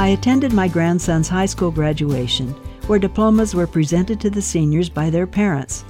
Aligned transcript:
I 0.00 0.08
attended 0.08 0.54
my 0.54 0.66
grandson's 0.66 1.28
high 1.28 1.44
school 1.44 1.70
graduation, 1.70 2.54
where 2.86 2.98
diplomas 2.98 3.54
were 3.54 3.66
presented 3.66 4.18
to 4.22 4.30
the 4.30 4.40
seniors 4.40 4.88
by 4.88 5.10
their 5.10 5.26
parents. 5.26 5.84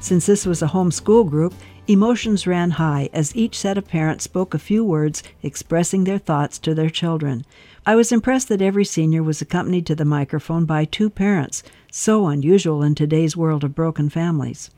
Since 0.00 0.26
this 0.26 0.44
was 0.44 0.60
a 0.60 0.66
homeschool 0.66 1.30
group, 1.30 1.54
emotions 1.86 2.46
ran 2.46 2.72
high 2.72 3.08
as 3.14 3.34
each 3.34 3.58
set 3.58 3.78
of 3.78 3.88
parents 3.88 4.24
spoke 4.24 4.52
a 4.52 4.58
few 4.58 4.84
words 4.84 5.22
expressing 5.42 6.04
their 6.04 6.18
thoughts 6.18 6.58
to 6.58 6.74
their 6.74 6.90
children. 6.90 7.46
I 7.86 7.94
was 7.94 8.12
impressed 8.12 8.48
that 8.48 8.60
every 8.60 8.84
senior 8.84 9.22
was 9.22 9.40
accompanied 9.40 9.86
to 9.86 9.94
the 9.94 10.04
microphone 10.04 10.66
by 10.66 10.84
two 10.84 11.08
parents, 11.08 11.62
so 11.90 12.26
unusual 12.26 12.82
in 12.82 12.94
today's 12.94 13.34
world 13.34 13.64
of 13.64 13.74
broken 13.74 14.10
families. 14.10 14.68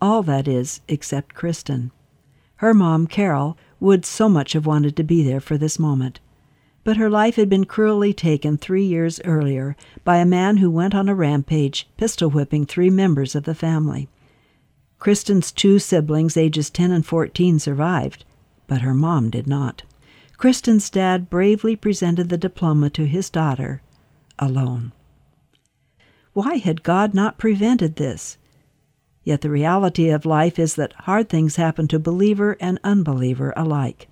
All, 0.00 0.24
that 0.24 0.48
is, 0.48 0.80
except 0.88 1.36
Kristen. 1.36 1.92
Her 2.56 2.74
mom, 2.74 3.06
Carol, 3.06 3.56
would 3.78 4.04
so 4.04 4.28
much 4.28 4.54
have 4.54 4.66
wanted 4.66 4.96
to 4.96 5.04
be 5.04 5.22
there 5.22 5.40
for 5.40 5.56
this 5.56 5.78
moment 5.78 6.18
but 6.84 6.96
her 6.96 7.08
life 7.08 7.36
had 7.36 7.48
been 7.48 7.64
cruelly 7.64 8.12
taken 8.12 8.56
three 8.56 8.84
years 8.84 9.20
earlier 9.24 9.76
by 10.04 10.16
a 10.16 10.26
man 10.26 10.56
who 10.56 10.70
went 10.70 10.94
on 10.94 11.08
a 11.08 11.14
rampage, 11.14 11.88
pistol 11.96 12.30
whipping 12.30 12.66
three 12.66 12.90
members 12.90 13.34
of 13.34 13.44
the 13.44 13.54
family. 13.54 14.08
Kristen's 14.98 15.52
two 15.52 15.78
siblings, 15.78 16.36
ages 16.36 16.70
10 16.70 16.90
and 16.90 17.06
14, 17.06 17.58
survived, 17.58 18.24
but 18.66 18.82
her 18.82 18.94
mom 18.94 19.30
did 19.30 19.46
not. 19.46 19.82
Kristen's 20.36 20.90
dad 20.90 21.30
bravely 21.30 21.76
presented 21.76 22.28
the 22.28 22.36
diploma 22.36 22.90
to 22.90 23.06
his 23.06 23.30
daughter, 23.30 23.82
alone. 24.38 24.92
Why 26.32 26.56
had 26.56 26.82
God 26.82 27.14
not 27.14 27.38
prevented 27.38 27.96
this? 27.96 28.38
Yet 29.24 29.42
the 29.42 29.50
reality 29.50 30.08
of 30.08 30.26
life 30.26 30.58
is 30.58 30.74
that 30.74 30.94
hard 30.94 31.28
things 31.28 31.56
happen 31.56 31.86
to 31.88 31.98
believer 31.98 32.56
and 32.58 32.80
unbeliever 32.82 33.52
alike. 33.56 34.08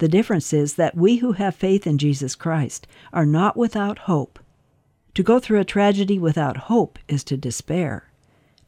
The 0.00 0.08
difference 0.08 0.54
is 0.54 0.74
that 0.76 0.96
we 0.96 1.16
who 1.16 1.32
have 1.32 1.54
faith 1.54 1.86
in 1.86 1.98
Jesus 1.98 2.34
Christ 2.34 2.86
are 3.12 3.26
not 3.26 3.54
without 3.54 3.98
hope. 3.98 4.38
To 5.12 5.22
go 5.22 5.38
through 5.38 5.60
a 5.60 5.64
tragedy 5.64 6.18
without 6.18 6.56
hope 6.56 6.98
is 7.06 7.22
to 7.24 7.36
despair. 7.36 8.08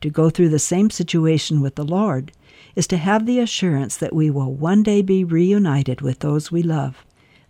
To 0.02 0.11
go 0.11 0.28
through 0.28 0.50
the 0.50 0.58
same 0.58 0.91
situation 0.91 1.62
with 1.62 1.77
the 1.77 1.86
Lord 1.86 2.33
is 2.77 2.86
to 2.89 2.98
have 2.98 3.24
the 3.24 3.39
assurance 3.39 3.97
that 3.97 4.14
we 4.14 4.28
will 4.28 4.52
one 4.52 4.83
day 4.83 5.00
be 5.00 5.24
reunited 5.24 6.02
with 6.02 6.19
those 6.19 6.52
we 6.52 6.62
love. 6.62 7.02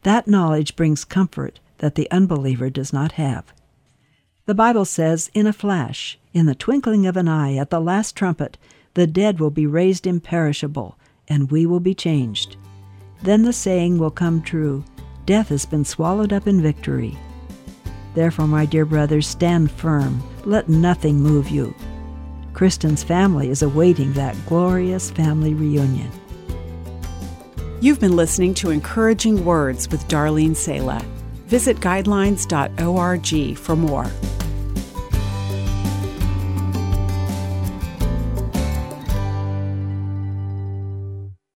That 0.05 0.29
knowledge 0.29 0.77
brings 0.77 1.05
comfort 1.05 1.59
that 1.79 1.97
the 1.97 2.09
unbeliever 2.13 2.71
does 2.71 2.93
not 2.93 3.13
have. 3.13 3.53
The 4.47 4.55
Bible 4.55 4.85
says, 4.85 5.29
In 5.35 5.49
a 5.49 5.53
flash, 5.53 6.21
in 6.33 6.47
the 6.47 6.55
twinkling 6.55 7.05
of 7.05 7.17
an 7.17 7.27
eye, 7.27 7.57
at 7.57 7.71
the 7.71 7.81
last 7.81 8.15
trumpet, 8.15 8.59
the 8.95 9.09
dead 9.09 9.41
will 9.41 9.51
be 9.51 9.67
raised 9.67 10.07
imperishable, 10.07 10.97
and 11.27 11.51
we 11.51 11.67
will 11.67 11.81
be 11.81 11.97
changed. 11.97 12.57
Then 13.23 13.43
the 13.43 13.53
saying 13.53 13.99
will 13.99 14.11
come 14.11 14.43
true 14.43 14.85
Death 15.25 15.51
has 15.51 15.65
been 15.65 15.85
swallowed 15.85 16.33
up 16.33 16.49
in 16.49 16.61
victory. 16.61 17.17
Therefore, 18.15 18.49
my 18.49 18.67
dear 18.67 18.85
brothers, 18.85 19.27
stand 19.27 19.71
firm. 19.71 20.23
Let 20.45 20.69
nothing 20.69 21.21
move 21.21 21.49
you. 21.49 21.75
Kristen's 22.53 23.05
family 23.05 23.49
is 23.49 23.63
awaiting 23.63 24.13
that 24.15 24.37
glorious 24.47 25.11
family 25.11 25.55
reunion. 25.55 26.11
You've 27.81 28.01
been 28.01 28.17
listening 28.17 28.55
to 28.55 28.71
Encouraging 28.71 29.45
Words 29.45 29.89
with 29.91 30.07
Darlene 30.09 30.57
Sala. 30.57 31.05
Visit 31.47 31.79
guidelines.org 31.79 33.57
for 33.57 33.77
more. 33.77 34.11